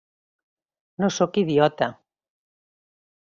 No 1.03 1.09
sóc 1.17 1.37
idiota. 1.43 1.91